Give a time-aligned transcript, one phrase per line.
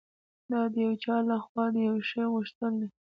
[0.49, 2.87] دا د یو چا لهخوا د یوه شي غوښتل دي